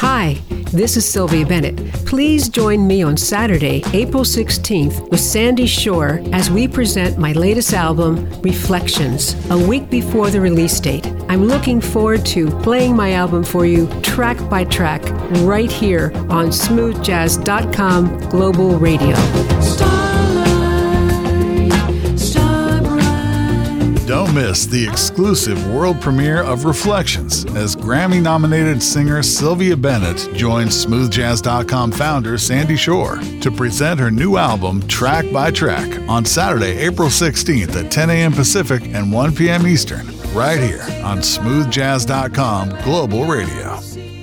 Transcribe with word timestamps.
Hi, 0.00 0.34
this 0.72 0.98
is 0.98 1.10
Sylvia 1.10 1.46
Bennett. 1.46 1.78
Please 2.04 2.50
join 2.50 2.86
me 2.86 3.02
on 3.02 3.16
Saturday, 3.16 3.82
April 3.94 4.24
16th, 4.24 5.08
with 5.10 5.20
Sandy 5.20 5.66
Shore 5.66 6.20
as 6.34 6.50
we 6.50 6.68
present 6.68 7.16
my 7.16 7.32
latest 7.32 7.72
album, 7.72 8.30
Reflections, 8.42 9.34
a 9.50 9.56
week 9.56 9.88
before 9.88 10.28
the 10.28 10.38
release 10.38 10.78
date. 10.80 11.06
I'm 11.30 11.46
looking 11.46 11.80
forward 11.80 12.26
to 12.26 12.50
playing 12.60 12.94
my 12.94 13.12
album 13.12 13.42
for 13.42 13.64
you 13.64 13.88
track 14.02 14.36
by 14.50 14.64
track 14.64 15.02
right 15.40 15.72
here 15.72 16.12
on 16.28 16.48
smoothjazz.com 16.48 18.18
global 18.28 18.78
radio. 18.78 19.16
Don't 24.26 24.34
miss 24.34 24.66
the 24.66 24.88
exclusive 24.88 25.72
world 25.72 26.00
premiere 26.00 26.42
of 26.42 26.64
Reflections 26.64 27.44
as 27.54 27.76
Grammy 27.76 28.20
nominated 28.20 28.82
singer 28.82 29.22
Sylvia 29.22 29.76
Bennett 29.76 30.34
joins 30.34 30.84
SmoothJazz.com 30.84 31.92
founder 31.92 32.36
Sandy 32.36 32.76
Shore 32.76 33.18
to 33.40 33.52
present 33.52 34.00
her 34.00 34.10
new 34.10 34.36
album 34.36 34.86
track 34.88 35.30
by 35.32 35.52
track 35.52 36.00
on 36.08 36.24
Saturday, 36.24 36.76
April 36.78 37.08
16th 37.08 37.76
at 37.76 37.92
10 37.92 38.10
a.m. 38.10 38.32
Pacific 38.32 38.82
and 38.86 39.12
1 39.12 39.34
p.m. 39.36 39.64
Eastern, 39.64 40.06
right 40.34 40.58
here 40.58 40.82
on 41.04 41.18
SmoothJazz.com 41.18 42.82
Global 42.82 43.26
Radio. 43.26 44.15